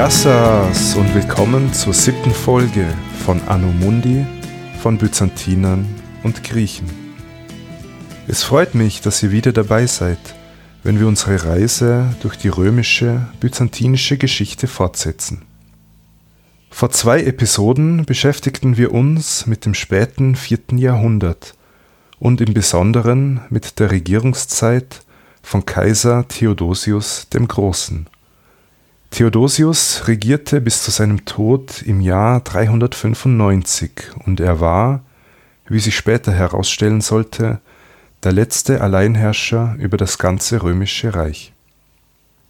[0.00, 2.86] Yassas und willkommen zur siebten Folge
[3.26, 4.24] von Anno Mundi
[4.80, 5.86] von Byzantinern
[6.22, 6.88] und Griechen.
[8.26, 10.18] Es freut mich, dass ihr wieder dabei seid,
[10.84, 15.42] wenn wir unsere Reise durch die römische, byzantinische Geschichte fortsetzen.
[16.70, 21.52] Vor zwei Episoden beschäftigten wir uns mit dem späten vierten Jahrhundert
[22.18, 25.02] und im Besonderen mit der Regierungszeit
[25.42, 28.06] von Kaiser Theodosius dem Großen.
[29.10, 33.90] Theodosius regierte bis zu seinem Tod im Jahr 395
[34.24, 35.02] und er war,
[35.68, 37.60] wie sich später herausstellen sollte,
[38.22, 41.52] der letzte Alleinherrscher über das ganze römische Reich.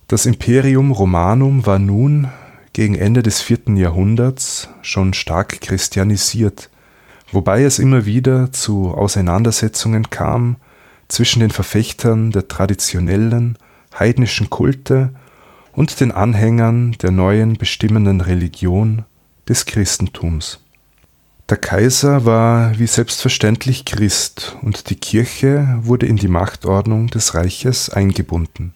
[0.07, 2.29] Das Imperium Romanum war nun
[2.73, 6.69] gegen Ende des vierten Jahrhunderts schon stark christianisiert,
[7.33, 10.57] wobei es immer wieder zu Auseinandersetzungen kam
[11.09, 13.57] zwischen den Verfechtern der traditionellen
[13.99, 15.11] heidnischen Kulte
[15.73, 19.05] und den Anhängern der neuen bestimmenden Religion
[19.49, 20.61] des Christentums.
[21.49, 27.91] Der Kaiser war wie selbstverständlich Christ und die Kirche wurde in die Machtordnung des Reiches
[27.91, 28.73] eingebunden.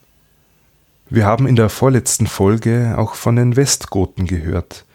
[1.09, 4.85] Wir haben in der vorletzten Folge auch von den Westgoten gehört,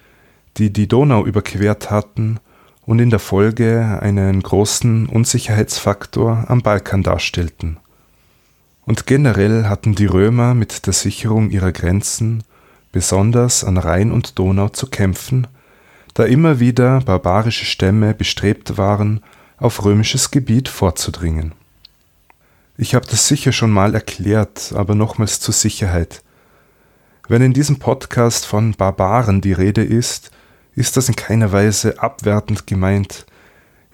[0.58, 2.40] die die Donau überquert hatten
[2.84, 7.78] und in der Folge einen großen Unsicherheitsfaktor am Balkan darstellten.
[8.84, 12.42] Und generell hatten die Römer mit der Sicherung ihrer Grenzen,
[12.92, 15.46] besonders an Rhein und Donau, zu kämpfen,
[16.14, 19.22] da immer wieder barbarische Stämme bestrebt waren,
[19.58, 21.52] auf römisches Gebiet vorzudringen.
[22.76, 26.22] Ich habe das sicher schon mal erklärt, aber nochmals zur Sicherheit.
[27.28, 30.30] Wenn in diesem Podcast von Barbaren die Rede ist,
[30.74, 33.26] ist das in keiner Weise abwertend gemeint.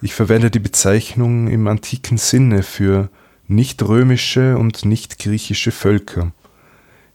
[0.01, 3.09] Ich verwende die Bezeichnung im antiken Sinne für
[3.47, 6.31] nicht-römische und nicht-griechische Völker,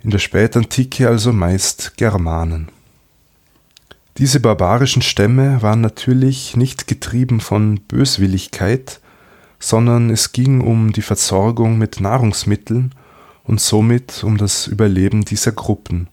[0.02, 2.68] in der Spätantike also meist Germanen.
[4.18, 9.00] Diese barbarischen Stämme waren natürlich nicht getrieben von Böswilligkeit,
[9.58, 12.94] sondern es ging um die Versorgung mit Nahrungsmitteln
[13.44, 16.08] und somit um das Überleben dieser Gruppen.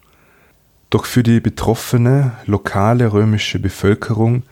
[0.90, 4.44] Doch für die betroffene lokale römische Bevölkerung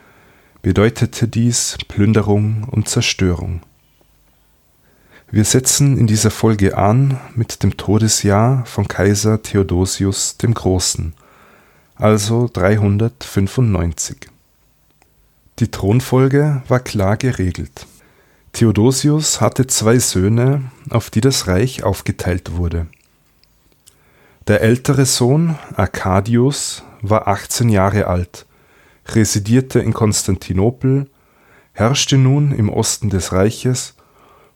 [0.62, 3.62] bedeutete dies Plünderung und Zerstörung.
[5.30, 11.14] Wir setzen in dieser Folge an mit dem Todesjahr von Kaiser Theodosius dem Großen,
[11.96, 14.30] also 395.
[15.60, 17.88] Die Thronfolge war klar geregelt.
[18.54, 22.88] Theodosius hatte zwei Söhne, auf die das Reich aufgeteilt wurde.
[24.48, 28.46] Der ältere Sohn Arcadius war 18 Jahre alt,
[29.08, 31.10] residierte in Konstantinopel,
[31.74, 33.97] herrschte nun im Osten des Reiches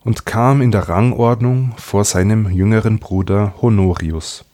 [0.04, 4.46] und kam in der Rangordnung vor seinem jüngeren Bruder Honorius.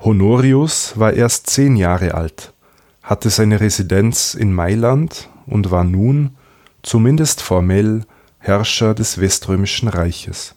[0.00, 2.52] Honorius war erst zehn Jahre alt,
[3.02, 6.36] hatte seine Residenz in Mailand und war nun,
[6.82, 8.04] zumindest formell,
[8.38, 10.54] Herrscher des Weströmischen Reiches.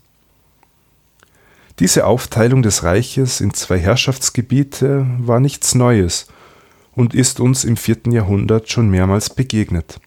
[1.80, 6.28] Diese Aufteilung des Reiches in zwei Herrschaftsgebiete war nichts Neues
[6.96, 10.02] und ist uns im vierten Jahrhundert schon mehrmals begegnet.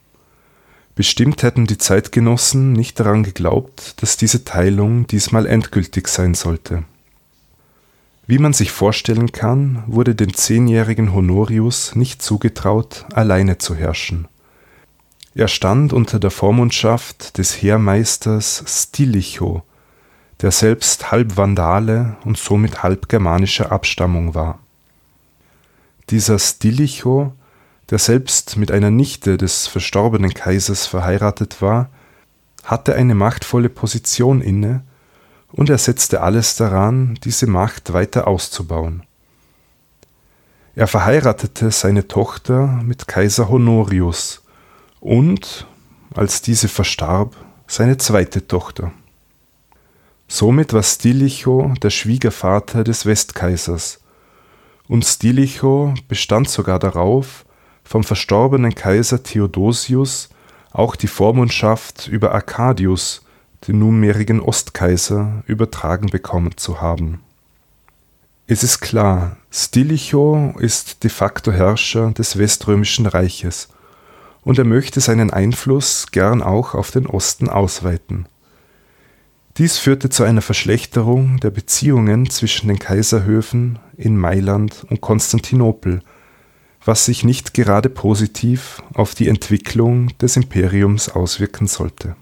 [0.95, 6.85] Bestimmt hätten die Zeitgenossen nicht daran geglaubt, dass diese Teilung diesmal endgültig sein sollte.
[8.27, 14.29] Wie man sich vorstellen kann, wurde dem zehnjährigen Honorius nicht zugetraut, alleine zu herrschen.
[15.35, 19.63] Er stand unter der Vormundschaft des Heermeisters Stilicho,
[20.43, 24.59] der selbst halb Vandale und somit halb germanischer Abstammung war.
[26.11, 27.33] Dieser Stilicho
[27.91, 31.91] der selbst mit einer Nichte des verstorbenen Kaisers verheiratet war,
[32.65, 34.85] hatte eine machtvolle Position inne
[35.53, 39.03] und er setzte alles daran, diese Macht weiter auszubauen.
[40.77, 44.43] Er verheiratete seine Tochter mit Kaiser Honorius
[45.01, 45.67] und,
[46.15, 47.35] als diese verstarb,
[47.67, 48.93] seine zweite Tochter.
[50.29, 53.99] Somit war Stilicho der Schwiegervater des Westkaisers,
[54.87, 57.45] und Stilicho bestand sogar darauf,
[57.91, 60.29] vom verstorbenen Kaiser Theodosius
[60.71, 63.23] auch die Vormundschaft über Arcadius,
[63.67, 67.21] den nunmehrigen Ostkaiser, übertragen bekommen zu haben.
[68.47, 73.71] Es ist klar, Stilicho ist de facto Herrscher des Weströmischen Reiches
[74.43, 78.27] und er möchte seinen Einfluss gern auch auf den Osten ausweiten.
[79.57, 86.03] Dies führte zu einer Verschlechterung der Beziehungen zwischen den Kaiserhöfen in Mailand und Konstantinopel–
[86.85, 92.17] was sich nicht gerade positiv auf die Entwicklung des Imperiums auswirken sollte.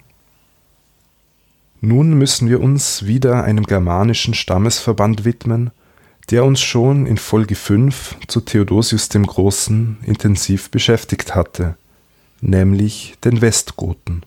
[1.81, 5.71] Nun müssen wir uns wieder einem germanischen Stammesverband widmen,
[6.31, 11.77] der uns schon in Folge 5 zu Theodosius dem Großen intensiv beschäftigt hatte,
[12.41, 14.23] nämlich den Westgoten.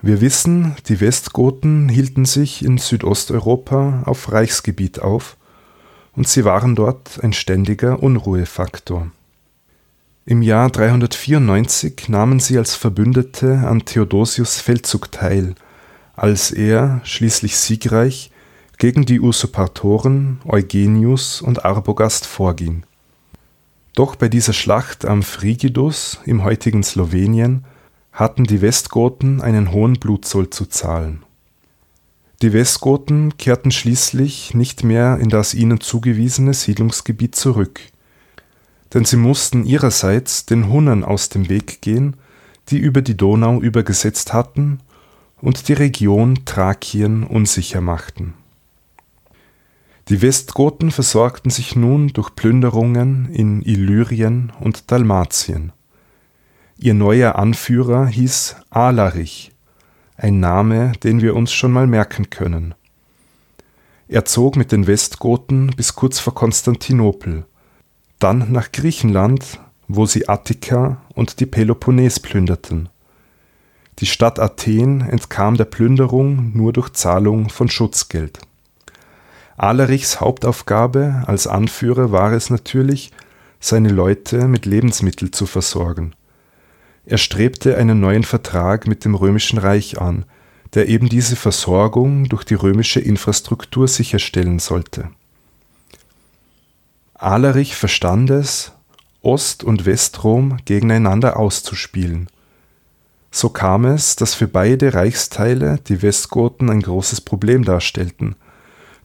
[0.00, 5.36] Wir wissen, die Westgoten hielten sich in Südosteuropa auf Reichsgebiet auf
[6.14, 9.10] und sie waren dort ein ständiger Unruhefaktor.
[10.24, 15.54] Im Jahr 394 nahmen sie als Verbündete an Theodosius Feldzug teil,
[16.14, 18.30] als er, schließlich siegreich,
[18.78, 22.84] gegen die Usurpatoren Eugenius und Arbogast vorging.
[23.94, 27.64] Doch bei dieser Schlacht am Frigidus im heutigen Slowenien
[28.12, 31.22] hatten die Westgoten einen hohen Blutzoll zu zahlen.
[32.42, 37.80] Die Westgoten kehrten schließlich nicht mehr in das ihnen zugewiesene Siedlungsgebiet zurück,
[38.92, 42.16] denn sie mussten ihrerseits den Hunnen aus dem Weg gehen,
[42.68, 44.80] die über die Donau übergesetzt hatten
[45.40, 48.34] und die Region Thrakien unsicher machten.
[50.08, 55.70] Die Westgoten versorgten sich nun durch Plünderungen in Illyrien und Dalmatien.
[56.76, 59.51] Ihr neuer Anführer hieß Alarich,
[60.16, 62.74] ein Name, den wir uns schon mal merken können.
[64.08, 67.46] Er zog mit den Westgoten bis kurz vor Konstantinopel,
[68.18, 72.88] dann nach Griechenland, wo sie Attika und die Peloponnes plünderten.
[73.98, 78.38] Die Stadt Athen entkam der Plünderung nur durch Zahlung von Schutzgeld.
[79.56, 83.12] Alarichs Hauptaufgabe als Anführer war es natürlich,
[83.60, 86.14] seine Leute mit Lebensmitteln zu versorgen.
[87.04, 90.24] Er strebte einen neuen Vertrag mit dem Römischen Reich an,
[90.74, 95.10] der eben diese Versorgung durch die römische Infrastruktur sicherstellen sollte.
[97.14, 98.72] Alarich verstand es,
[99.20, 102.28] Ost- und Westrom gegeneinander auszuspielen.
[103.30, 108.36] So kam es, dass für beide Reichsteile die Westgoten ein großes Problem darstellten.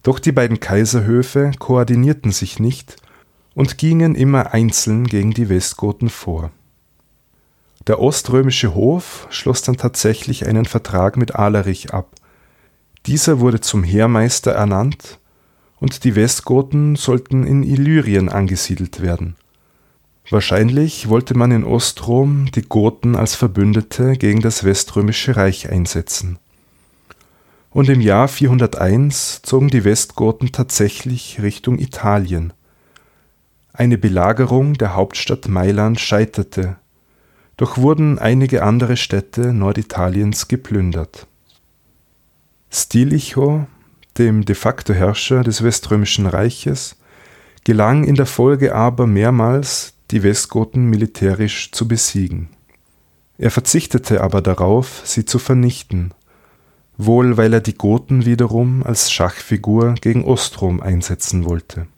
[0.02, 2.96] Doch die beiden Kaiserhöfe koordinierten sich nicht
[3.54, 6.50] und gingen immer einzeln gegen die Westgoten vor
[7.88, 12.14] der oströmische Hof schloss dann tatsächlich einen Vertrag mit Alarich ab.
[13.06, 15.18] Dieser wurde zum Heermeister ernannt
[15.80, 19.36] und die Westgoten sollten in Illyrien angesiedelt werden.
[20.30, 26.38] Wahrscheinlich wollte man in Ostrom die Goten als Verbündete gegen das Weströmische Reich einsetzen.
[27.70, 32.52] Und im Jahr 401 zogen die Westgoten tatsächlich Richtung Italien.
[33.72, 36.76] Eine Belagerung der Hauptstadt Mailand scheiterte
[37.58, 41.26] doch wurden einige andere Städte Norditaliens geplündert.
[42.70, 43.66] Stilicho,
[44.16, 46.96] dem de facto Herrscher des Weströmischen Reiches,
[47.64, 52.48] gelang in der Folge aber mehrmals, die Westgoten militärisch zu besiegen.
[53.38, 56.14] Er verzichtete aber darauf, sie zu vernichten,
[56.96, 61.88] wohl weil er die Goten wiederum als Schachfigur gegen Ostrom einsetzen wollte.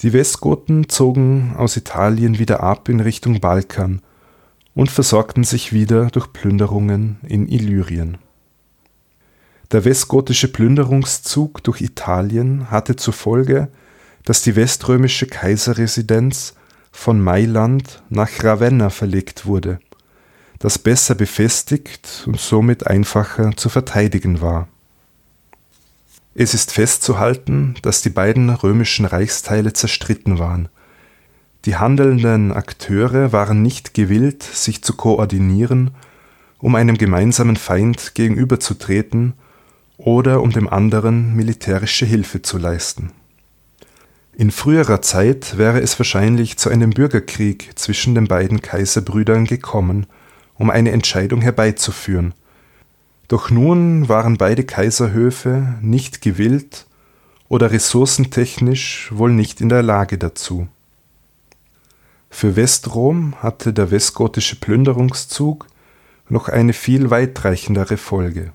[0.00, 4.00] Die Westgoten zogen aus Italien wieder ab in Richtung Balkan
[4.74, 8.18] und versorgten sich wieder durch Plünderungen in Illyrien.
[9.72, 13.68] Der westgotische Plünderungszug durch Italien hatte zur Folge,
[14.24, 16.54] dass die weströmische Kaiserresidenz
[16.90, 19.78] von Mailand nach Ravenna verlegt wurde,
[20.58, 24.68] das besser befestigt und somit einfacher zu verteidigen war.
[26.34, 30.68] Es ist festzuhalten, dass die beiden römischen Reichsteile zerstritten waren
[31.68, 35.90] die handelnden Akteure waren nicht gewillt, sich zu koordinieren,
[36.56, 39.34] um einem gemeinsamen Feind gegenüberzutreten
[39.98, 43.12] oder um dem anderen militärische Hilfe zu leisten.
[44.34, 50.06] In früherer Zeit wäre es wahrscheinlich zu einem Bürgerkrieg zwischen den beiden Kaiserbrüdern gekommen,
[50.54, 52.32] um eine Entscheidung herbeizuführen.
[53.28, 56.86] Doch nun waren beide Kaiserhöfe nicht gewillt
[57.50, 60.66] oder ressourcentechnisch wohl nicht in der Lage dazu.
[62.30, 65.66] Für Westrom hatte der westgotische Plünderungszug
[66.28, 68.52] noch eine viel weitreichendere Folge.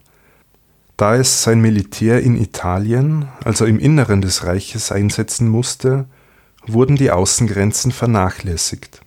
[0.95, 6.05] Da es sein Militär in Italien, also im Inneren des Reiches, einsetzen musste,
[6.67, 9.01] wurden die Außengrenzen vernachlässigt.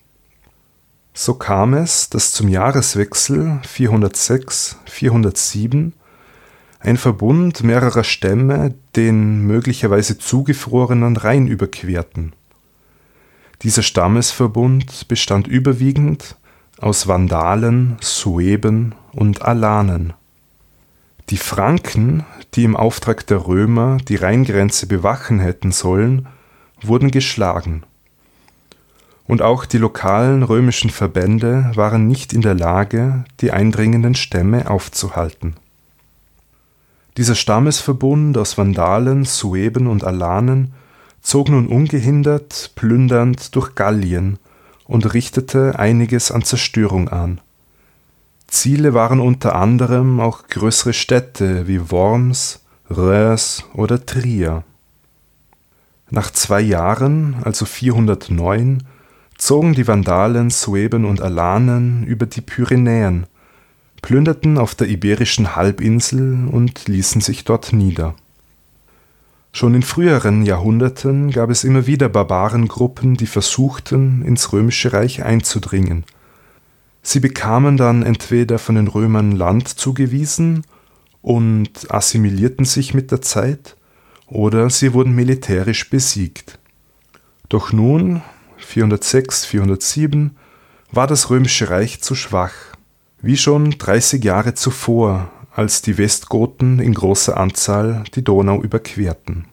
[1.15, 5.93] So kam es, dass zum Jahreswechsel 406/407
[6.81, 12.35] ein Verbund mehrerer Stämme den möglicherweise zugefrorenen Rhein überquerten
[13.63, 16.37] dieser Stammesverbund bestand überwiegend
[16.79, 20.13] aus Vandalen, Sueben und Alanen.
[21.31, 26.29] Die Franken, die im Auftrag der Römer die Rheingrenze bewachen hätten sollen,
[26.83, 27.83] wurden geschlagen.
[29.27, 35.57] Und auch die lokalen römischen Verbände waren nicht in der Lage, die eindringenden Stämme aufzuhalten.
[37.17, 40.75] Dieser Stammesverbund aus Vandalen, Sueben und Alanen
[41.27, 44.39] zog nun ungehindert plündernd durch Gallien
[44.85, 47.41] und richtete einiges an Zerstörung an.
[48.47, 54.63] Ziele waren unter anderem auch größere Städte wie Worms, Rheims oder Trier.
[56.11, 58.85] Nach zwei Jahren, also 409,
[59.37, 63.27] zogen die Vandalen, Sueben und Alanen über die Pyrenäen,
[64.01, 68.15] plünderten auf der iberischen Halbinsel und ließen sich dort nieder.
[69.57, 76.05] Schon in früheren Jahrhunderten gab es immer wieder Barbarengruppen, die versuchten, ins römische Reich einzudringen.
[77.01, 80.65] Sie bekamen dann entweder von den Römern Land zugewiesen
[81.23, 83.79] und assimilierten sich mit der Zeit,
[84.27, 86.59] oder sie wurden militärisch besiegt.
[87.49, 88.21] Doch nun,
[88.59, 90.37] 406, 407,
[90.93, 92.53] war das römische Reich zu schwach,
[93.23, 99.47] wie schon 30 Jahre zuvor, als die Westgoten in großer Anzahl die Donau überquerten.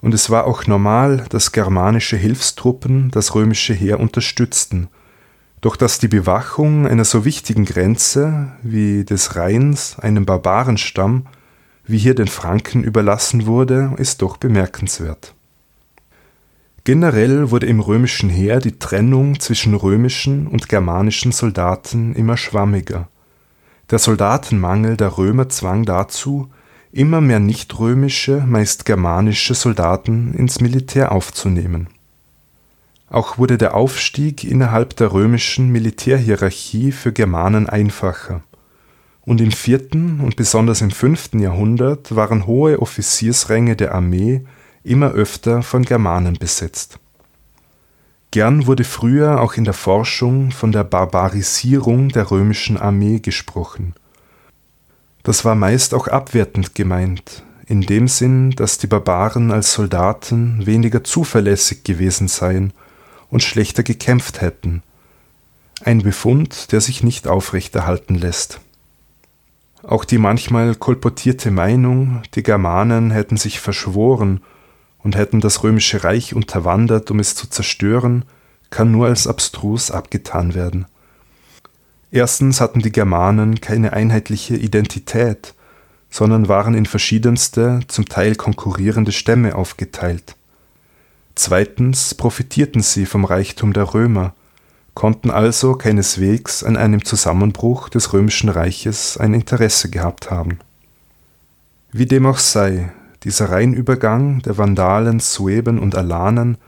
[0.00, 4.88] Und es war auch normal, dass germanische Hilfstruppen das römische Heer unterstützten,
[5.60, 11.26] doch dass die Bewachung einer so wichtigen Grenze wie des Rheins einem Barbarenstamm
[11.86, 15.32] wie hier den Franken überlassen wurde, ist doch bemerkenswert.
[16.82, 23.08] Generell wurde im römischen Heer die Trennung zwischen römischen und germanischen Soldaten immer schwammiger.
[23.90, 26.50] Der Soldatenmangel der Römer zwang dazu,
[26.92, 31.88] immer mehr nichtrömische, meist germanische Soldaten ins Militär aufzunehmen.
[33.08, 38.42] Auch wurde der Aufstieg innerhalb der römischen Militärhierarchie für Germanen einfacher
[39.22, 44.44] und im vierten und besonders im fünften Jahrhundert waren hohe Offiziersränge der Armee
[44.82, 46.98] immer öfter von Germanen besetzt.
[48.30, 53.94] Gern wurde früher auch in der Forschung von der Barbarisierung der römischen Armee gesprochen.
[55.22, 61.04] Das war meist auch abwertend gemeint, in dem Sinn, dass die Barbaren als Soldaten weniger
[61.04, 62.72] zuverlässig gewesen seien
[63.30, 64.82] und schlechter gekämpft hätten,
[65.82, 68.60] ein Befund, der sich nicht aufrechterhalten lässt
[69.82, 74.42] auch die manchmal kolportierte Meinung, die Germanen hätten sich verschworen
[75.02, 78.24] und hätten das römische Reich unterwandert, um es zu zerstören,
[78.70, 80.86] kann nur als abstrus abgetan werden.
[82.10, 85.54] Erstens hatten die Germanen keine einheitliche Identität,
[86.10, 90.34] sondern waren in verschiedenste, zum Teil konkurrierende Stämme aufgeteilt.
[91.36, 94.34] Zweitens profitierten sie vom Reichtum der Römer,
[94.94, 100.58] konnten also keineswegs an einem Zusammenbruch des römischen Reiches ein Interesse gehabt haben.
[101.92, 102.92] Wie dem auch sei,
[103.24, 106.58] dieser Rheinübergang der Vandalen, Sueben und Alanen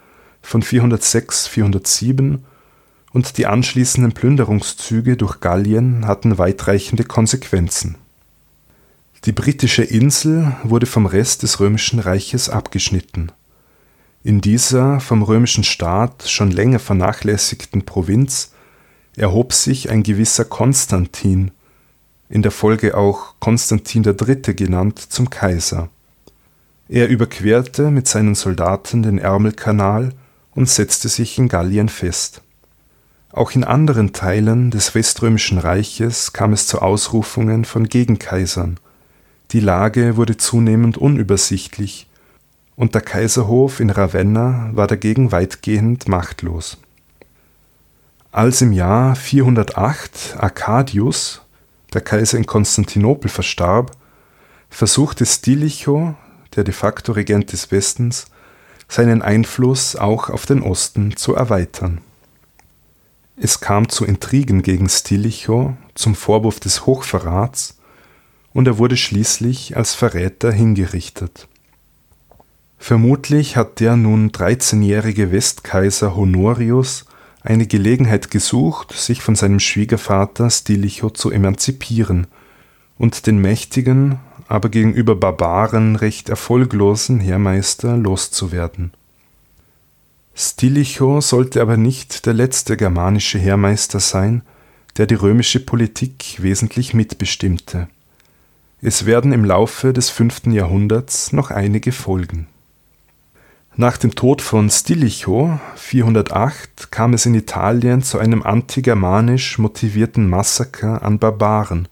[0.42, 2.38] von 406/407
[3.12, 7.96] und die anschließenden Plünderungszüge durch Gallien hatten weitreichende Konsequenzen.
[9.24, 13.32] Die britische Insel wurde vom Rest des römischen Reiches abgeschnitten
[14.24, 18.52] in dieser vom römischen Staat schon länger vernachlässigten Provinz
[19.16, 21.50] erhob sich ein gewisser Konstantin,
[22.28, 24.54] in der Folge auch Konstantin III.
[24.54, 25.88] genannt, zum Kaiser.
[26.92, 30.12] Er überquerte mit seinen Soldaten den Ärmelkanal
[30.54, 32.42] und setzte sich in Gallien fest.
[33.32, 38.78] Auch in anderen Teilen des Weströmischen Reiches kam es zu Ausrufungen von Gegenkaisern.
[39.52, 42.08] Die Lage wurde zunehmend unübersichtlich
[42.76, 46.76] und der Kaiserhof in Ravenna war dagegen weitgehend machtlos.
[48.32, 51.40] Als im Jahr 408 Arcadius,
[51.94, 53.92] der Kaiser in Konstantinopel, verstarb,
[54.68, 56.16] versuchte Stilicho,
[56.56, 58.26] der de facto Regent des Westens,
[58.88, 62.00] seinen Einfluss auch auf den Osten zu erweitern.
[63.36, 67.78] Es kam zu Intrigen gegen Stilicho, zum Vorwurf des Hochverrats,
[68.52, 71.48] und er wurde schließlich als Verräter hingerichtet
[72.82, 77.04] Vermutlich hat der nun 13-jährige Westkaiser Honorius
[77.40, 82.26] eine Gelegenheit gesucht, sich von seinem Schwiegervater Stilicho zu emanzipieren
[82.98, 84.18] und den mächtigen,
[84.52, 88.92] aber gegenüber Barbaren recht erfolglosen Heermeister loszuwerden.
[90.34, 94.42] Stilicho sollte aber nicht der letzte germanische Heermeister sein,
[94.96, 97.88] der die römische Politik wesentlich mitbestimmte.
[98.80, 102.46] Es werden im Laufe des fünften Jahrhunderts noch einige folgen
[103.74, 111.02] nach dem Tod von Stilicho 408 kam es in Italien zu einem antigermanisch motivierten Massaker
[111.02, 111.88] an Barbaren,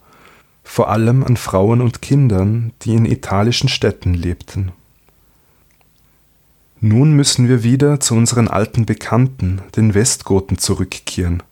[0.71, 4.71] vor allem an Frauen und Kindern, die in italischen Städten lebten.
[6.79, 11.43] Nun müssen wir wieder zu unseren alten Bekannten, den Westgoten, zurückkehren.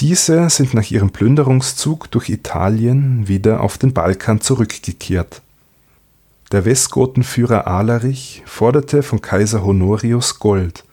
[0.00, 5.40] Diese sind nach ihrem Plünderungszug durch Italien wieder auf den Balkan zurückgekehrt.
[6.52, 10.84] Der Westgotenführer Alarich forderte von Kaiser Honorius Gold,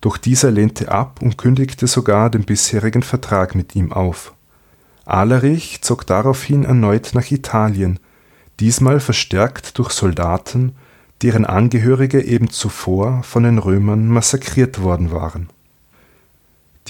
[0.00, 4.32] doch dieser lehnte ab und kündigte sogar den bisherigen Vertrag mit ihm auf.
[5.10, 7.98] Alarich zog daraufhin erneut nach Italien,
[8.60, 10.76] diesmal verstärkt durch Soldaten,
[11.22, 15.48] deren Angehörige eben zuvor von den Römern massakriert worden waren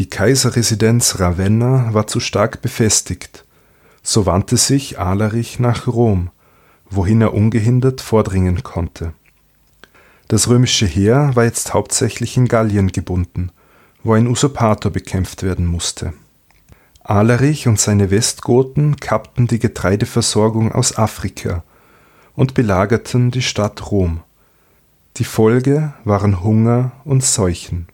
[0.01, 3.45] die Kaiserresidenz Ravenna war zu stark befestigt,
[4.03, 6.31] so wandte sich Alarich nach Rom,
[6.89, 9.13] wohin er ungehindert vordringen konnte.
[10.29, 13.53] Das römische Heer war jetzt hauptsächlich in Gallien gebunden,
[14.03, 16.15] wo ein Usurpator bekämpft werden musste.
[17.11, 21.65] Alarich und seine Westgoten kappten die Getreideversorgung aus Afrika
[22.35, 24.21] und belagerten die Stadt Rom.
[25.17, 27.89] Die Folge waren Hunger und Seuchen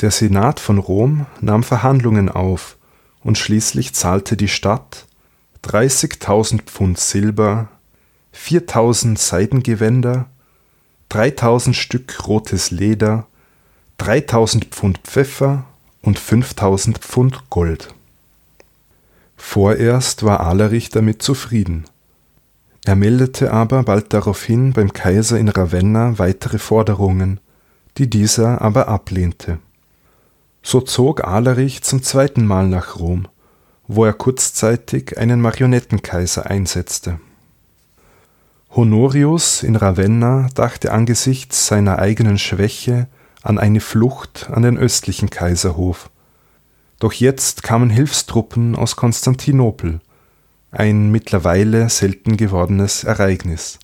[0.00, 2.76] der Senat von Rom nahm Verhandlungen auf
[3.22, 5.06] und schließlich zahlte die Stadt
[5.64, 7.68] 30.000 Pfund Silber,
[8.34, 10.26] 4.000 Seidengewänder,
[11.10, 13.26] 3.000 Stück rotes Leder,
[13.98, 15.64] 3.000 Pfund Pfeffer
[16.06, 17.88] und 5.000 Pfund Gold.
[19.36, 21.84] Vorerst war Alarich damit zufrieden.
[22.86, 27.40] Er meldete aber bald daraufhin beim Kaiser in Ravenna weitere Forderungen,
[27.98, 29.58] die dieser aber ablehnte
[30.66, 33.28] so zog Alarich zum zweiten Mal nach Rom,
[33.86, 37.20] wo er kurzzeitig einen Marionettenkaiser einsetzte.
[38.70, 43.06] Honorius in Ravenna dachte angesichts seiner eigenen Schwäche
[43.46, 46.10] an eine Flucht an den östlichen Kaiserhof.
[46.98, 50.00] Doch jetzt kamen Hilfstruppen aus Konstantinopel,
[50.70, 53.78] ein mittlerweile selten gewordenes Ereignis.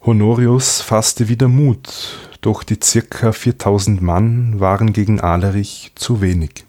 [0.00, 6.64] Honorius fasste wieder Mut doch die circa 4000 Mann waren gegen Alerich zu wenig.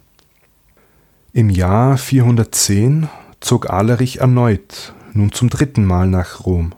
[1.33, 6.73] Im Jahr 410 zog Alerich erneut, nun zum dritten Mal nach Rom.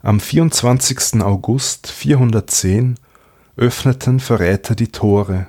[0.00, 1.22] Am 24.
[1.22, 2.94] August 410
[3.62, 5.46] öffneten Verräter die Tore,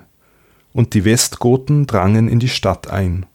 [0.72, 3.26] und die Westgoten drangen in die Stadt ein.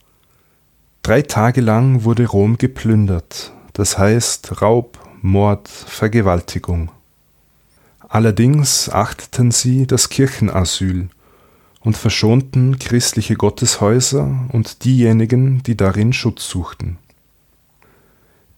[1.02, 6.92] Drei Tage lang wurde Rom geplündert, das heißt Raub, Mord, Vergewaltigung.
[8.08, 11.08] Allerdings achteten sie das Kirchenasyl
[11.80, 16.98] und verschonten christliche Gotteshäuser und diejenigen, die darin Schutz suchten.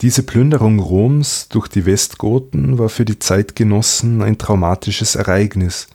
[0.03, 5.89] Diese Plünderung Roms durch die Westgoten war für die Zeitgenossen ein traumatisches Ereignis,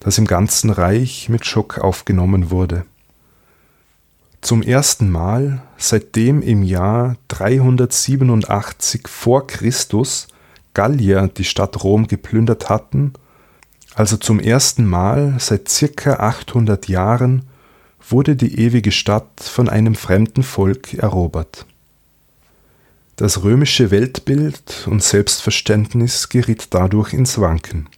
[0.00, 2.84] das im ganzen Reich mit Schock aufgenommen wurde.
[4.40, 10.28] Zum ersten Mal, seitdem im Jahr 387 vor Christus
[10.74, 13.14] Gallier die Stadt Rom geplündert hatten,
[13.94, 17.44] also zum ersten Mal seit circa 800 Jahren
[18.08, 21.66] wurde die ewige Stadt von einem fremden Volk erobert.
[23.16, 27.88] Das römische Weltbild und Selbstverständnis geriet dadurch ins Wanken.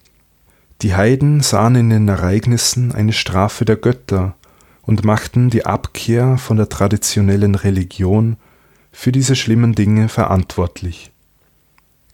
[0.82, 4.36] Die Heiden sahen in den Ereignissen eine Strafe der Götter
[4.82, 8.36] und machten die Abkehr von der traditionellen Religion
[8.92, 11.10] für diese schlimmen Dinge verantwortlich.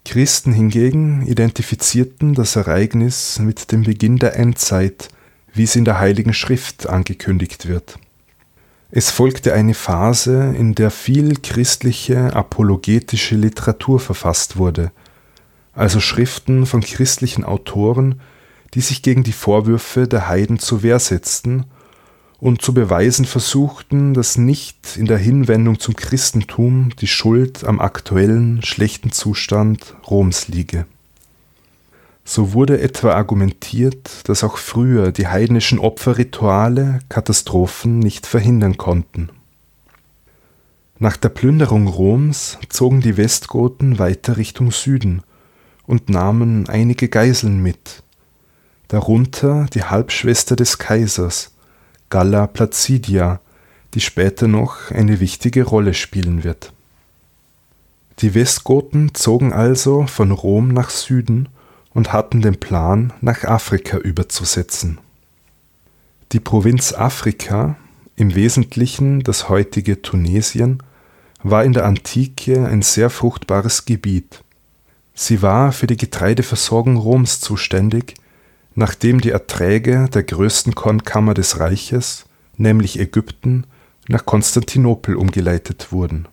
[0.07, 5.09] Christen hingegen identifizierten das Ereignis mit dem Beginn der Endzeit,
[5.53, 7.99] wie es in der Heiligen Schrift angekündigt wird.
[8.91, 14.91] Es folgte eine Phase, in der viel christliche apologetische Literatur verfasst wurde,
[15.75, 18.21] also Schriften von christlichen Autoren,
[18.75, 21.65] die sich gegen die Vorwürfe der Heiden zur Wehr setzten
[22.41, 28.63] und zu beweisen versuchten, dass nicht in der Hinwendung zum Christentum die Schuld am aktuellen
[28.63, 30.87] schlechten Zustand Roms liege.
[32.25, 39.29] So wurde etwa argumentiert, dass auch früher die heidnischen Opferrituale Katastrophen nicht verhindern konnten.
[40.99, 45.23] Nach der Plünderung Roms zogen die Westgoten weiter Richtung Süden
[45.87, 48.04] und nahmen einige Geiseln mit,
[48.89, 51.53] darunter die Halbschwester des Kaisers,
[52.11, 53.41] Galla Placidia,
[53.95, 56.73] die später noch eine wichtige Rolle spielen wird.
[58.21, 61.49] Die Westgoten zogen also von Rom nach Süden
[61.93, 64.99] und hatten den Plan, nach Afrika überzusetzen.
[66.33, 67.77] Die Provinz Afrika,
[68.17, 70.83] im Wesentlichen das heutige Tunesien,
[71.43, 74.43] war in der Antike ein sehr fruchtbares Gebiet.
[75.15, 78.15] Sie war für die Getreideversorgung Roms zuständig
[78.75, 82.25] nachdem die Erträge der größten Kornkammer des Reiches,
[82.57, 83.65] nämlich Ägypten,
[84.09, 86.29] nach Konstantinopel umgeleitet wurden.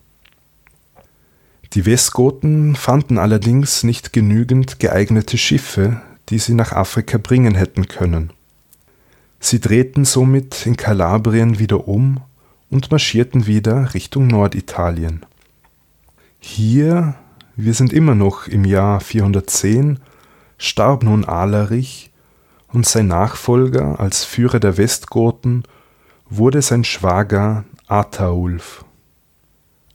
[1.72, 8.30] Die Westgoten fanden allerdings nicht genügend geeignete Schiffe, die sie nach Afrika bringen hätten können.
[9.40, 12.20] Sie drehten somit in Kalabrien wieder um
[12.70, 15.24] und marschierten wieder Richtung Norditalien.
[16.40, 17.14] Hier,
[17.56, 19.98] wir sind immer noch im Jahr 410,
[20.58, 22.11] starb nun Alarich
[22.72, 25.64] und sein Nachfolger als Führer der Westgoten
[26.28, 28.84] wurde sein Schwager Ataulf.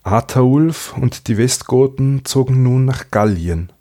[0.02, 3.72] Ataulf und die Westgoten zogen nun nach Gallien.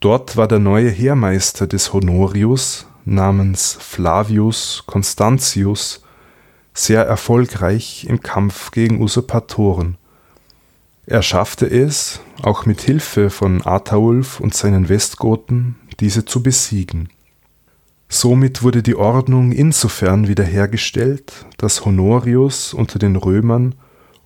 [0.00, 6.02] Dort war der neue Heermeister des Honorius namens Flavius Constantius
[6.74, 9.96] sehr erfolgreich im Kampf gegen Usurpatoren.
[11.06, 17.08] Er schaffte es, auch mit Hilfe von Ataulf und seinen Westgoten, diese zu besiegen.
[18.08, 23.74] Somit wurde die Ordnung insofern wiederhergestellt, dass Honorius unter den Römern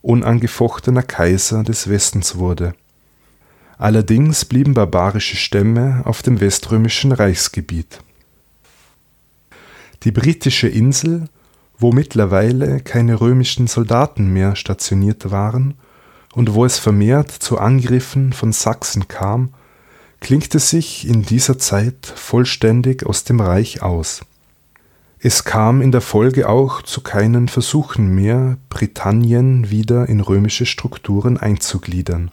[0.03, 2.75] unangefochtener Kaiser des Westens wurde.
[3.79, 8.01] Allerdings blieben barbarische Stämme auf dem weströmischen Reichsgebiet.
[10.05, 11.29] Die britische Insel,
[11.79, 15.75] wo mittlerweile keine römischen Soldaten mehr stationiert waren
[16.33, 19.53] und wo es vermehrt zu Angriffen von Sachsen kam,
[20.23, 24.23] klinkte sich in dieser Zeit vollständig aus dem Reich aus.
[25.19, 31.39] Es kam in der Folge auch zu keinen Versuchen mehr, Britannien wieder in römische Strukturen
[31.39, 32.31] einzugliedern.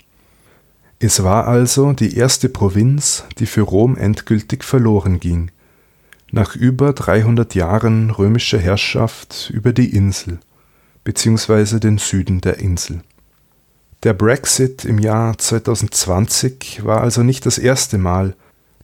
[0.99, 5.49] Es war also die erste Provinz, die für Rom endgültig verloren ging,
[6.31, 10.39] nach über 300 Jahren römischer Herrschaft über die Insel
[11.05, 11.79] bzw.
[11.79, 13.01] den Süden der Insel.
[14.03, 18.33] Der Brexit im Jahr 2020 war also nicht das erste Mal,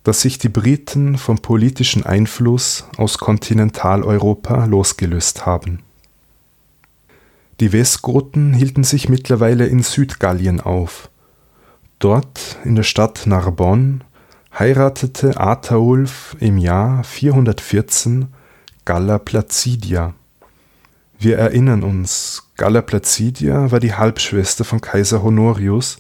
[0.04, 5.80] dass sich die Briten vom politischen Einfluss aus Kontinentaleuropa losgelöst haben.
[7.62, 11.10] Die Westgoten hielten sich mittlerweile in Südgallien auf.
[12.00, 14.00] Dort, in der Stadt Narbonne,
[14.60, 18.28] heiratete Ataulf im Jahr 414
[18.84, 20.14] Galla Placidia.
[21.18, 25.98] Wir erinnern uns, Galla Placidia war die Halbschwester von Kaiser Honorius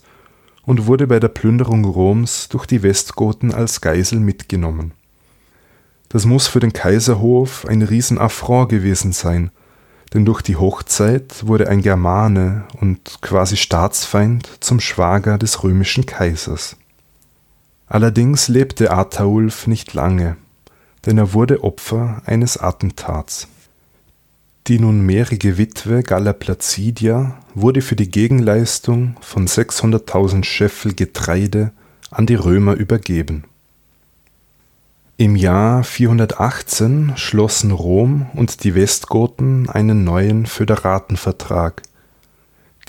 [0.65, 4.94] und wurde bei der Plünderung Roms durch die Westgoten als Geisel mitgenommen.
[6.08, 9.52] Das muss für den Kaiserhof ein Riesenaffront gewesen sein,
[10.13, 16.78] denn durch die Hochzeit wurde ein Germane und quasi Staatsfeind zum Schwager des römischen Kaisers.
[17.88, 20.38] Allerdings lebte Ataulf nicht lange,
[21.06, 23.50] denn er wurde Opfer eines Attentats.
[24.67, 31.71] Die nunmehrige Witwe Galla Placidia wurde für die Gegenleistung von 600.000 Scheffel Getreide
[32.10, 33.43] an die Römer übergeben.
[35.17, 41.84] Im Jahr 418 schlossen Rom und die Westgoten einen neuen Föderatenvertrag.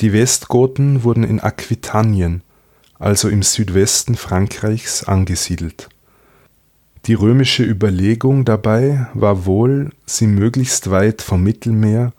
[0.00, 2.40] Die Westgoten wurden in Aquitanien,
[2.98, 5.90] also im Südwesten Frankreichs, angesiedelt
[7.06, 12.12] die römische Überlegung dabei war wohl, sie möglichst weit vom Mittelmeer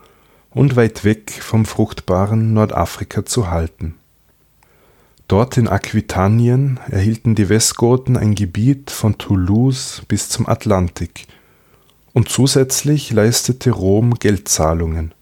[0.51, 3.95] und weit weg vom fruchtbaren Nordafrika zu halten.
[5.27, 11.27] Dort in Aquitanien erhielten die Westgoten ein Gebiet von Toulouse bis zum Atlantik,
[12.13, 15.13] und zusätzlich leistete Rom Geldzahlungen.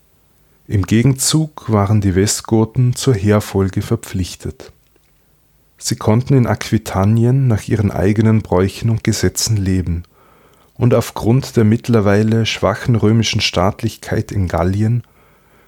[0.67, 4.71] Im Gegenzug waren die Westgoten zur Heerfolge verpflichtet
[5.87, 10.01] Sie konnten in Aquitanien nach ihren eigenen Bräuchen und Gesetzen leben,
[10.73, 15.03] und aufgrund der mittlerweile schwachen römischen Staatlichkeit in Gallien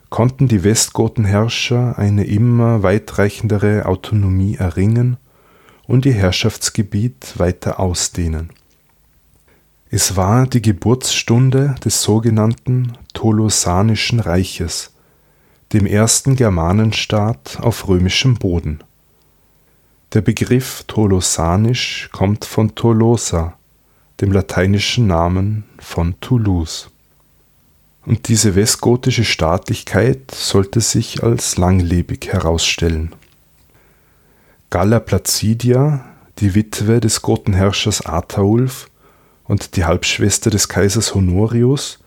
[0.09, 5.17] konnten die Westgotenherrscher eine immer weitreichendere Autonomie erringen
[5.85, 8.49] und ihr Herrschaftsgebiet weiter ausdehnen.
[9.91, 14.95] Es war die Geburtsstunde des sogenannten Tolosanischen Reiches,
[15.73, 18.79] dem ersten Germanenstaat auf römischem Boden
[20.13, 23.57] der Begriff Tolosanisch kommt von Tolosa,
[24.21, 26.89] dem lateinischen Namen von Toulouse.
[28.05, 33.13] Und diese westgotische Staatlichkeit sollte sich als langlebig herausstellen.
[34.69, 36.05] Galla Placidia,
[36.39, 38.89] die Witwe des Gotenherrschers Ataulf
[39.43, 41.99] und die Halbschwester des Kaisers Honorius,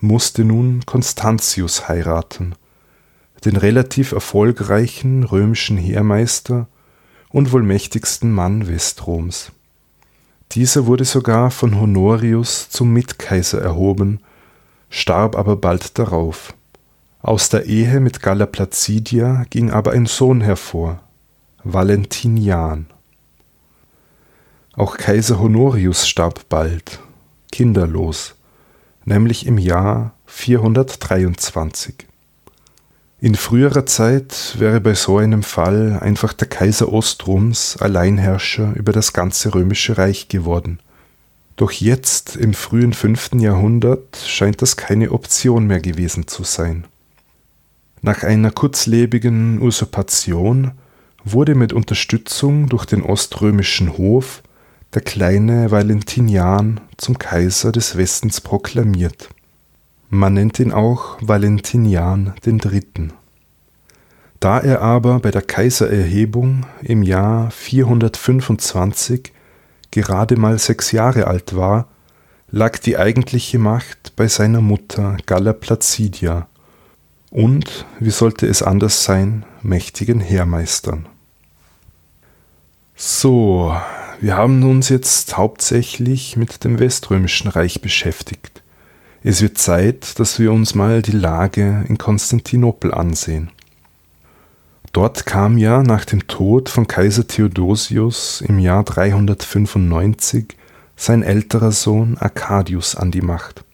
[0.00, 2.54] musste nun Constantius heiraten,
[3.44, 6.68] den relativ erfolgreichen römischen Heermeister
[7.36, 9.52] und wohl mächtigsten Mann Westroms.
[10.52, 14.20] Dieser wurde sogar von Honorius zum Mitkaiser erhoben,
[14.88, 16.54] starb aber bald darauf.
[17.20, 21.02] Aus der Ehe mit Galla Placidia ging aber ein Sohn hervor,
[21.62, 22.86] Valentinian.
[24.72, 27.00] Auch Kaiser Honorius starb bald,
[27.52, 28.34] kinderlos,
[29.04, 32.06] nämlich im Jahr 423.
[33.18, 39.14] In früherer Zeit wäre bei so einem Fall einfach der Kaiser Ostroms Alleinherrscher über das
[39.14, 40.80] ganze römische Reich geworden.
[41.56, 46.84] Doch jetzt, im frühen fünften Jahrhundert, scheint das keine Option mehr gewesen zu sein.
[48.02, 50.72] Nach einer kurzlebigen Usurpation
[51.24, 54.42] wurde mit Unterstützung durch den oströmischen Hof
[54.92, 59.30] der kleine Valentinian zum Kaiser des Westens proklamiert.
[60.08, 62.82] Man nennt ihn auch Valentinian III.
[64.38, 69.32] Da er aber bei der Kaisererhebung im Jahr 425
[69.90, 71.88] gerade mal sechs Jahre alt war,
[72.50, 76.46] lag die eigentliche Macht bei seiner Mutter Galla Placidia
[77.30, 81.06] und, wie sollte es anders sein, mächtigen Heermeistern.
[82.94, 83.76] So,
[84.20, 88.62] wir haben uns jetzt hauptsächlich mit dem Weströmischen Reich beschäftigt.
[89.28, 93.50] Es wird Zeit, dass wir uns mal die Lage in Konstantinopel ansehen.
[94.92, 100.56] Dort kam ja nach dem Tod von Kaiser Theodosius im Jahr 395
[100.94, 103.64] sein älterer Sohn Arcadius an die Macht.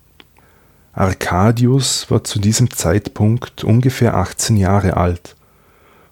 [0.94, 5.36] Arcadius war zu diesem Zeitpunkt ungefähr 18 Jahre alt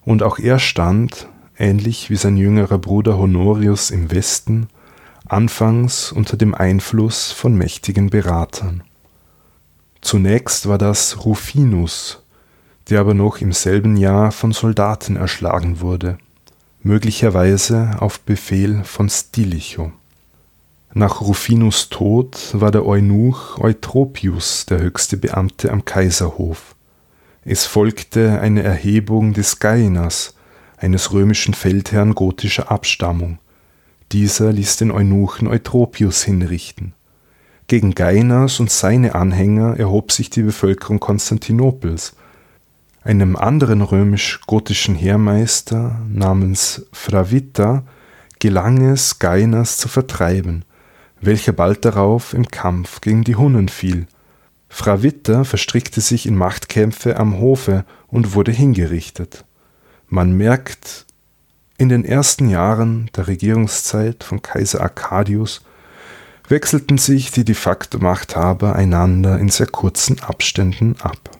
[0.04, 4.68] und auch er stand, ähnlich wie sein jüngerer Bruder Honorius im Westen,
[5.26, 8.82] anfangs unter dem Einfluss von mächtigen Beratern.
[10.00, 12.22] Zunächst war das Rufinus,
[12.88, 16.18] der aber noch im selben Jahr von Soldaten erschlagen wurde,
[16.82, 19.92] möglicherweise auf Befehl von Stilicho.
[20.92, 26.74] Nach Rufinus Tod war der Eunuch Eutropius der höchste Beamte am Kaiserhof.
[27.44, 30.34] Es folgte eine Erhebung des Gainas,
[30.76, 33.38] eines römischen Feldherrn gotischer Abstammung.
[34.10, 36.94] Dieser ließ den Eunuchen Eutropius hinrichten.
[37.70, 42.16] Gegen Gainas und seine Anhänger erhob sich die Bevölkerung Konstantinopels,
[43.04, 47.84] einem anderen römisch-gotischen Heermeister namens Fravita
[48.40, 50.64] gelang es, Gainas zu vertreiben,
[51.20, 54.08] welcher bald darauf im Kampf gegen die Hunnen fiel.
[54.68, 59.44] Fravita verstrickte sich in Machtkämpfe am Hofe und wurde hingerichtet.
[60.08, 61.06] Man merkt,
[61.78, 65.60] in den ersten Jahren der Regierungszeit von Kaiser Arcadius
[66.50, 71.30] wechselten sich die de facto Machthaber einander in sehr kurzen Abständen ab.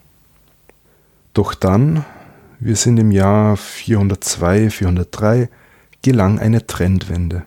[1.34, 2.04] Doch dann,
[2.60, 5.48] wir sind im Jahr 402, 403,
[6.02, 7.44] gelang eine Trendwende.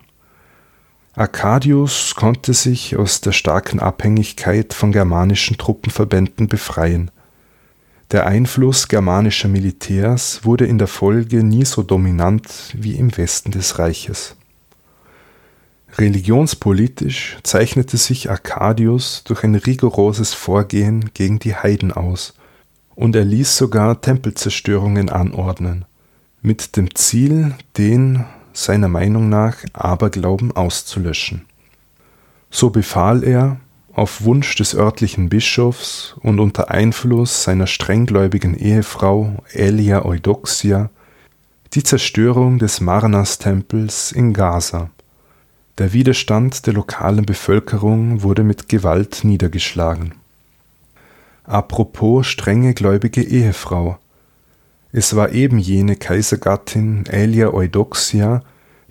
[1.14, 7.10] Arcadius konnte sich aus der starken Abhängigkeit von germanischen Truppenverbänden befreien.
[8.10, 13.78] Der Einfluss germanischer Militärs wurde in der Folge nie so dominant wie im Westen des
[13.78, 14.36] Reiches.
[15.96, 22.34] Religionspolitisch zeichnete sich Arcadius durch ein rigoroses Vorgehen gegen die Heiden aus
[22.96, 25.84] und er ließ sogar Tempelzerstörungen anordnen,
[26.42, 31.44] mit dem Ziel, den seiner Meinung nach Aberglauben auszulöschen.
[32.50, 33.58] So befahl er,
[33.92, 40.90] auf Wunsch des örtlichen Bischofs und unter Einfluss seiner strenggläubigen Ehefrau Elia Eudoxia,
[41.74, 44.90] die Zerstörung des Marnas-Tempels in Gaza.
[45.78, 50.14] Der Widerstand der lokalen Bevölkerung wurde mit Gewalt niedergeschlagen.
[51.42, 53.98] Apropos strenge gläubige Ehefrau.
[54.92, 58.44] Es war eben jene Kaisergattin Aelia Eudoxia,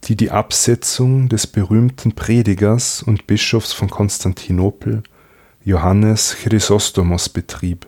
[0.04, 5.04] die die Absetzung des berühmten Predigers und Bischofs von Konstantinopel,
[5.64, 7.88] Johannes Chrysostomos, betrieb.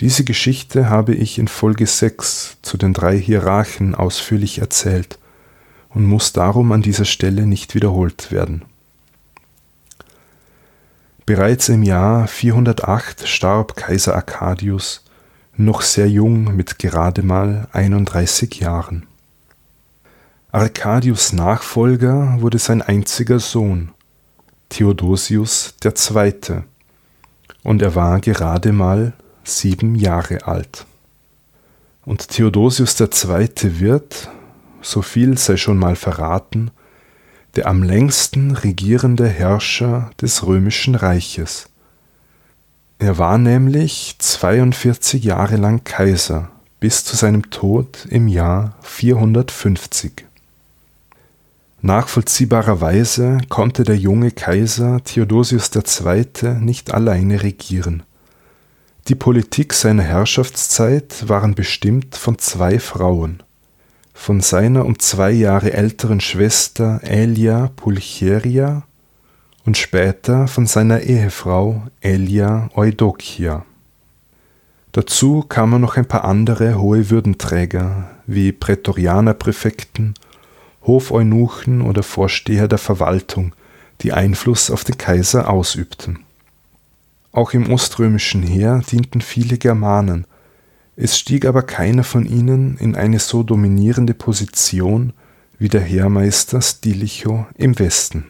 [0.00, 5.18] Diese Geschichte habe ich in Folge 6 zu den drei Hierarchen ausführlich erzählt
[5.94, 8.64] und muss darum an dieser Stelle nicht wiederholt werden.
[11.26, 15.04] Bereits im Jahr 408 starb Kaiser Arcadius,
[15.56, 19.06] noch sehr jung mit gerade mal 31 Jahren.
[20.50, 23.92] Arcadius Nachfolger wurde sein einziger Sohn,
[24.68, 26.62] Theodosius II.,
[27.62, 29.12] und er war gerade mal
[29.44, 30.84] sieben Jahre alt.
[32.04, 33.80] Und Theodosius II.
[33.80, 34.28] wird,
[34.82, 36.70] so viel sei schon mal verraten,
[37.56, 41.68] der am längsten regierende Herrscher des römischen Reiches.
[42.98, 50.24] Er war nämlich 42 Jahre lang Kaiser bis zu seinem Tod im Jahr 450.
[51.80, 56.54] Nachvollziehbarerweise konnte der junge Kaiser Theodosius II.
[56.60, 58.04] nicht alleine regieren.
[59.08, 63.42] Die Politik seiner Herrschaftszeit waren bestimmt von zwei Frauen,
[64.14, 68.82] von seiner um zwei Jahre älteren Schwester Aelia Pulcheria
[69.64, 73.64] und später von seiner Ehefrau Aelia Eudokia.
[74.92, 80.14] Dazu kamen noch ein paar andere hohe Würdenträger wie Prätorianerpräfekten,
[80.86, 83.54] Hofeunuchen oder Vorsteher der Verwaltung,
[84.02, 86.20] die Einfluss auf den Kaiser ausübten.
[87.30, 90.26] Auch im oströmischen Heer dienten viele Germanen,
[90.96, 95.12] Es stieg aber keiner von ihnen in eine so dominierende Position
[95.58, 98.26] wie der Heermeister Stilicho im Westen.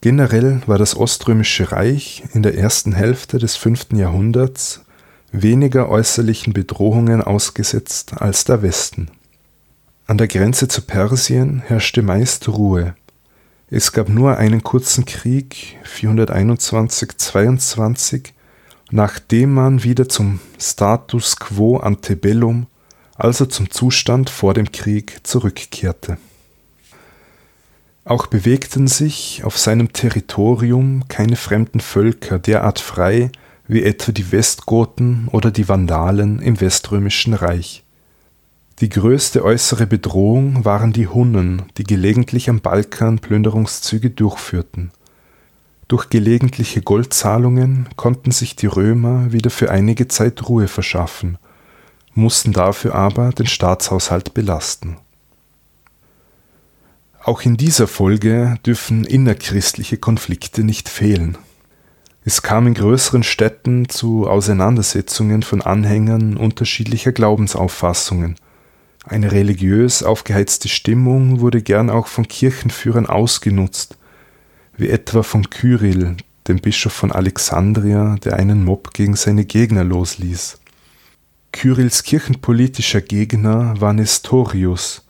[0.00, 4.80] Generell war das Oströmische Reich in der ersten Hälfte des fünften Jahrhunderts
[5.30, 9.10] weniger äußerlichen Bedrohungen ausgesetzt als der Westen.
[10.06, 12.94] An der Grenze zu Persien herrschte meist Ruhe.
[13.70, 18.30] Es gab nur einen kurzen Krieg 421-22,
[18.90, 22.66] nachdem man wieder zum Status quo ante bellum,
[23.16, 26.18] also zum Zustand vor dem Krieg, zurückkehrte.
[28.04, 33.30] Auch bewegten sich auf seinem Territorium keine fremden Völker derart frei
[33.68, 37.84] wie etwa die Westgoten oder die Vandalen im Weströmischen Reich.
[38.80, 44.90] Die größte äußere Bedrohung waren die Hunnen, die gelegentlich am Balkan Plünderungszüge durchführten.
[45.90, 51.36] Durch gelegentliche Goldzahlungen konnten sich die Römer wieder für einige Zeit Ruhe verschaffen,
[52.14, 54.98] mussten dafür aber den Staatshaushalt belasten.
[57.24, 61.36] Auch in dieser Folge dürfen innerchristliche Konflikte nicht fehlen.
[62.24, 68.36] Es kam in größeren Städten zu Auseinandersetzungen von Anhängern unterschiedlicher Glaubensauffassungen–
[69.04, 73.96] eine religiös aufgeheizte Stimmung wurde gern auch von Kirchenführern ausgenutzt,
[74.80, 76.16] wie etwa von Kyrill,
[76.48, 80.58] dem Bischof von Alexandria, der einen Mob gegen seine Gegner losließ.
[81.52, 85.04] Kyrills kirchenpolitischer Gegner war Nestorius,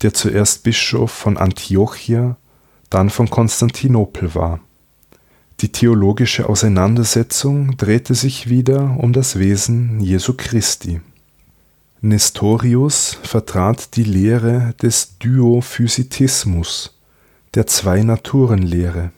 [0.00, 2.36] der zuerst Bischof von Antiochia,
[2.90, 4.60] dann von Konstantinopel war.
[5.60, 11.00] Die theologische Auseinandersetzung drehte sich wieder um das Wesen Jesu Christi.
[12.00, 16.98] Nestorius vertrat die Lehre des Dyophysitismus,
[17.54, 19.10] der Zwei-Naturen-Lehre.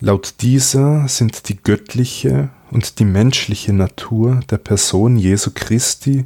[0.00, 6.24] Laut dieser sind die göttliche und die menschliche Natur der Person Jesu Christi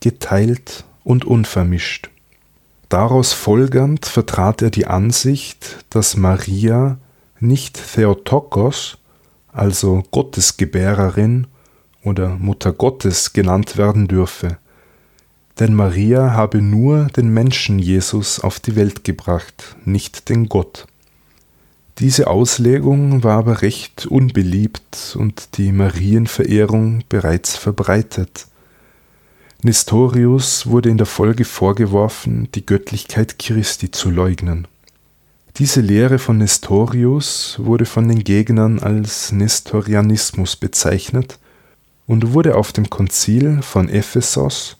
[0.00, 2.08] geteilt und unvermischt.
[2.88, 6.96] Daraus folgernd vertrat er die Ansicht, dass Maria
[7.40, 8.96] nicht Theotokos,
[9.52, 11.46] also Gottesgebärerin
[12.02, 14.56] oder Mutter Gottes genannt werden dürfe,
[15.60, 20.86] denn Maria habe nur den Menschen Jesus auf die Welt gebracht, nicht den Gott.
[21.98, 28.46] Diese Auslegung war aber recht unbeliebt und die Marienverehrung bereits verbreitet.
[29.62, 34.66] Nestorius wurde in der Folge vorgeworfen, die Göttlichkeit Christi zu leugnen.
[35.58, 41.38] Diese Lehre von Nestorius wurde von den Gegnern als Nestorianismus bezeichnet
[42.06, 44.79] und wurde auf dem Konzil von Ephesos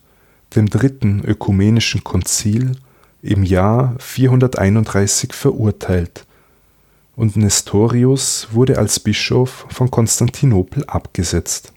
[0.54, 2.72] dem Dritten Ökumenischen Konzil
[3.22, 6.26] im Jahr 431 verurteilt
[7.16, 11.72] und Nestorius wurde als Bischof von Konstantinopel abgesetzt.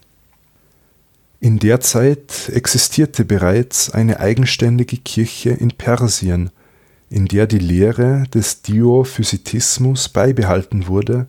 [1.40, 6.50] In der Zeit existierte bereits eine eigenständige Kirche in Persien,
[7.10, 11.26] in der die Lehre des Diophysitismus beibehalten wurde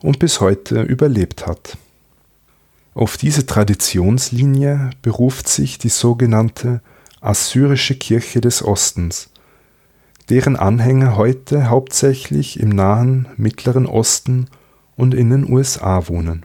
[0.00, 1.76] und bis heute überlebt hat
[2.98, 6.80] auf diese Traditionslinie beruft sich die sogenannte
[7.20, 9.30] Assyrische Kirche des Ostens,
[10.30, 14.48] deren Anhänger heute hauptsächlich im nahen Mittleren Osten
[14.96, 16.44] und in den USA wohnen.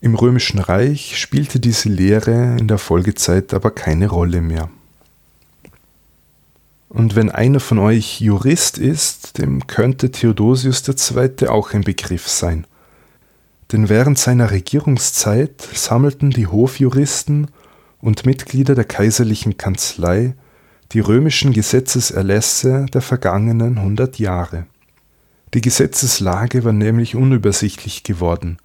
[0.00, 4.70] Im Römischen Reich spielte diese Lehre in der Folgezeit aber keine Rolle mehr.
[6.88, 11.48] Und wenn einer von euch Jurist ist, dem könnte Theodosius II.
[11.48, 12.66] auch ein Begriff sein–
[13.72, 17.48] denn während seiner Regierungszeit sammelten die Hofjuristen
[18.00, 20.34] und Mitglieder der kaiserlichen Kanzlei
[20.92, 24.66] die römischen Gesetzeserlässe der vergangenen hundert Jahre.
[25.54, 28.58] Die Gesetzeslage war nämlich unübersichtlich geworden.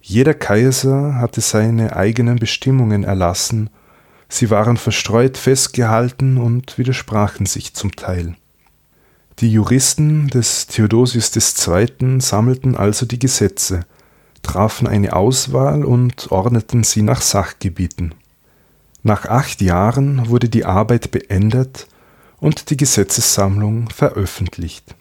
[0.00, 3.70] Jeder Kaiser hatte seine eigenen Bestimmungen erlassen,
[4.28, 8.36] sie waren verstreut festgehalten und widersprachen sich zum Teil.
[9.40, 11.34] Die Juristen des Theodosius
[11.66, 12.20] II.
[12.20, 13.80] sammelten also die Gesetze,
[14.44, 18.14] trafen eine Auswahl und ordneten sie nach Sachgebieten.
[19.02, 21.88] Nach acht Jahren wurde die Arbeit beendet
[22.38, 24.94] und die Gesetzessammlung veröffentlicht.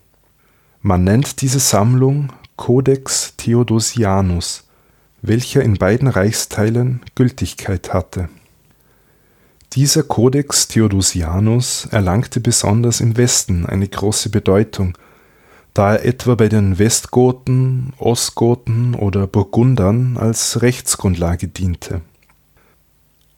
[0.82, 4.66] Man nennt diese Sammlung Codex Theodosianus,
[5.22, 8.30] welcher in beiden Reichsteilen Gültigkeit hatte.
[9.74, 14.98] Dieser Codex Theodosianus erlangte besonders im Westen eine große Bedeutung
[15.74, 22.02] da er etwa bei den Westgoten, Ostgoten oder Burgundern als Rechtsgrundlage diente.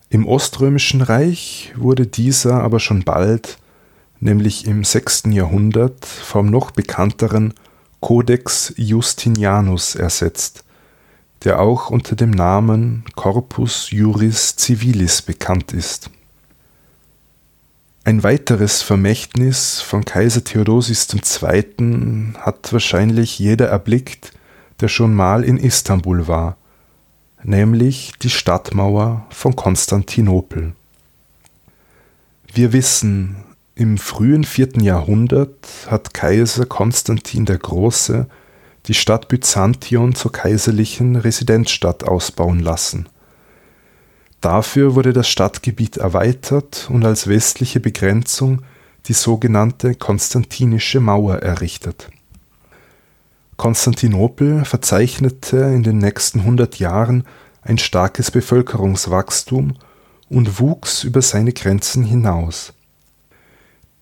[0.10, 3.58] Im Oströmischen Reich wurde dieser aber schon bald,
[4.20, 5.24] nämlich im 6.
[5.32, 7.54] Jahrhundert, vom noch bekannteren
[8.02, 10.64] Codex Justinianus ersetzt,
[11.44, 16.10] der auch unter dem Namen Corpus Juris Civilis bekannt ist.
[18.08, 22.36] Ein weiteres Vermächtnis von Kaiser Theodosius II.
[22.38, 24.32] hat wahrscheinlich jeder erblickt,
[24.80, 26.56] der schon mal in Istanbul war,
[27.41, 30.74] nämlich die Stadtmauer von Konstantinopel.
[32.53, 33.38] Wir wissen,
[33.74, 38.28] im frühen vierten Jahrhundert hat Kaiser Konstantin der Große
[38.86, 43.10] die Stadt Byzantion zur kaiserlichen Residenzstadt ausbauen lassen.
[44.46, 48.62] Dafür wurde das Stadtgebiet erweitert und als westliche Begrenzung
[49.08, 52.12] die sogenannte Konstantinische Mauer errichtet.
[53.58, 57.24] Konstantinopel verzeichnete in den nächsten 100 Jahren
[57.64, 59.78] ein starkes Bevölkerungswachstum
[60.30, 62.74] und wuchs über seine Grenzen hinaus.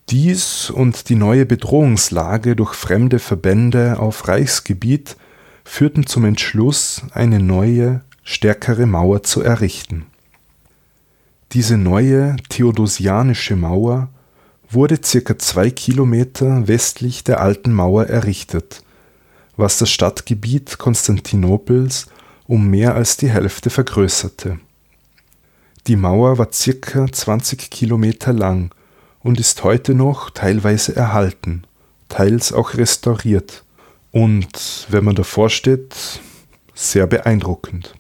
[0.10, 5.16] Dies und die neue Bedrohungslage durch fremde Verbände auf Reichsgebiet
[5.64, 10.08] führten zum Entschluss, eine neue, stärkere Mauer zu errichten
[11.54, 14.10] diese neue Theodosianische Mauer
[14.70, 18.82] wurde circa zwei Kilometer westlich der alten Mauer errichtet,
[19.56, 22.08] was das Stadtgebiet Konstantinopels
[22.48, 24.60] um mehr als die Hälfte vergrößerte.
[25.86, 28.74] Die Mauer war circa 20 Kilometer lang
[29.20, 31.66] und ist heute noch teilweise erhalten,
[32.10, 33.64] teils auch restauriert
[34.12, 35.94] und, wenn man davor steht,
[36.74, 37.94] sehr beeindruckend.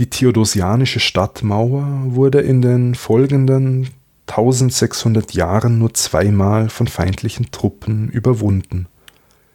[0.00, 3.90] Die theodosianische Stadtmauer wurde in den folgenden
[4.28, 8.86] 1600 Jahren nur zweimal von feindlichen Truppen überwunden.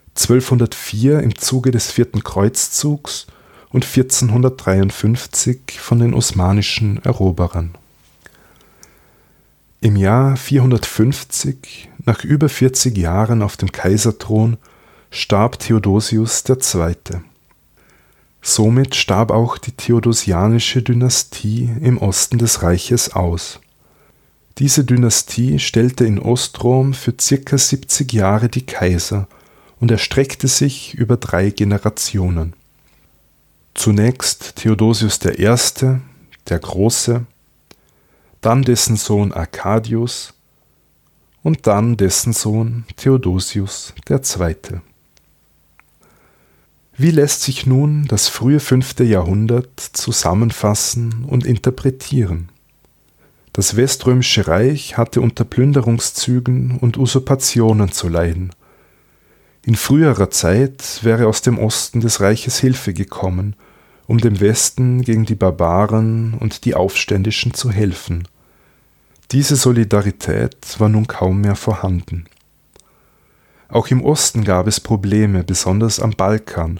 [0.09, 3.25] 1204 im Zuge des vierten Kreuzzugs
[3.71, 7.71] und 1453 von den osmanischen Eroberern.
[9.81, 14.57] Im Jahr 450, nach über 40 Jahren auf dem Kaiserthron,
[15.09, 17.23] starb Theodosius II.
[18.47, 23.59] Somit starb auch die theodosianische Dynastie im Osten des Reiches aus.
[24.59, 27.57] Diese Dynastie stellte in Ostrom für ca.
[27.57, 29.27] 70 Jahre die Kaiser
[29.79, 32.53] und erstreckte sich über drei Generationen.
[33.73, 35.97] Zunächst Theodosius I.,
[36.47, 37.25] der Große,
[38.41, 40.35] dann dessen Sohn Arcadius
[41.41, 44.81] und dann dessen Sohn Theodosius II.
[46.97, 52.47] Wie lässt sich nun das frühe fünfte Jahrhundert zusammenfassen und interpretieren?
[53.51, 58.51] Das Weströmische Reich hatte unter Plünderungszügen und Usurpationen zu leiden.
[59.65, 63.57] In früherer Zeit wäre aus dem Osten des Reiches Hilfe gekommen,
[64.07, 68.25] um dem Westen gegen die Barbaren und die Aufständischen zu helfen.
[69.31, 72.25] Diese Solidarität war nun kaum mehr vorhanden.
[73.67, 76.79] Auch im Osten gab es Probleme, besonders am Balkan,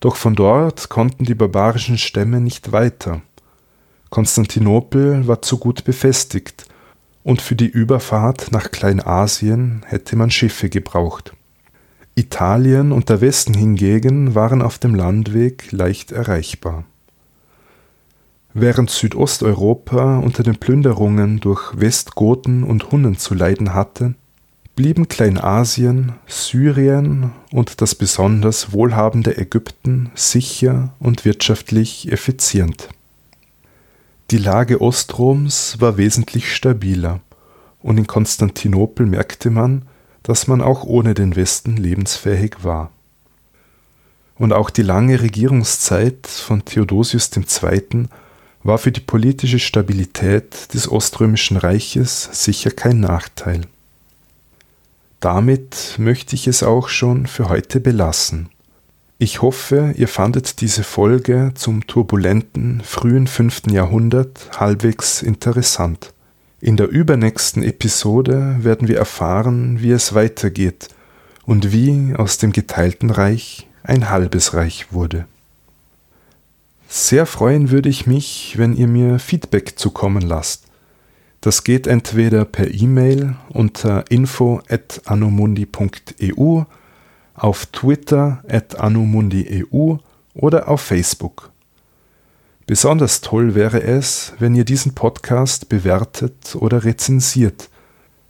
[0.00, 3.22] doch von dort konnten die barbarischen Stämme nicht weiter.
[4.10, 6.66] Konstantinopel war zu gut befestigt,
[7.24, 11.34] und für die Überfahrt nach Kleinasien hätte man Schiffe gebraucht.
[12.16, 16.84] Italien und der Westen hingegen waren auf dem Landweg leicht erreichbar.
[18.54, 24.14] Während Südosteuropa unter den Plünderungen durch Westgoten und Hunnen zu leiden hatte,
[24.74, 32.88] blieben Kleinasien, Syrien und das besonders wohlhabende Ägypten sicher und wirtschaftlich effizient.
[34.30, 37.20] Die Lage Ostroms war wesentlich stabiler,
[37.80, 39.82] und in Konstantinopel merkte man,
[40.22, 42.90] dass man auch ohne den Westen lebensfähig war.
[44.36, 48.06] Und auch die lange Regierungszeit von Theodosius II.
[48.62, 53.62] war für die politische Stabilität des Oströmischen Reiches sicher kein Nachteil.
[55.22, 58.48] Damit möchte ich es auch schon für heute belassen.
[59.18, 63.68] Ich hoffe, ihr fandet diese Folge zum turbulenten frühen 5.
[63.70, 66.12] Jahrhundert halbwegs interessant.
[66.60, 70.88] In der übernächsten Episode werden wir erfahren, wie es weitergeht
[71.46, 75.26] und wie aus dem geteilten Reich ein halbes Reich wurde.
[76.88, 80.64] Sehr freuen würde ich mich, wenn ihr mir Feedback zukommen lasst.
[81.42, 86.62] Das geht entweder per E-Mail unter info@anomundi.eu,
[87.34, 89.96] auf Twitter at anomundi.eu
[90.34, 91.50] oder auf Facebook.
[92.66, 97.70] Besonders toll wäre es, wenn ihr diesen Podcast bewertet oder rezensiert.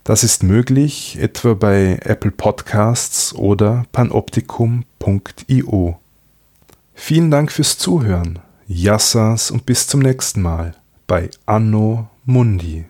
[0.04, 5.98] Das ist möglich etwa bei Apple Podcasts oder panoptikum.io.
[6.94, 8.38] Vielen Dank fürs Zuhören.
[8.66, 10.74] Yassas und bis zum nächsten Mal
[11.06, 12.86] bei Anno Mundi.